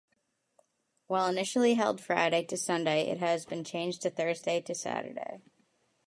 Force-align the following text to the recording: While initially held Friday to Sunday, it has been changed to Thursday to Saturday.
While 1.05 1.27
initially 1.27 1.75
held 1.75 2.01
Friday 2.01 2.43
to 2.45 2.57
Sunday, 2.57 3.01
it 3.11 3.19
has 3.19 3.45
been 3.45 3.63
changed 3.63 4.01
to 4.01 4.09
Thursday 4.09 4.59
to 4.59 4.73
Saturday. 4.73 5.43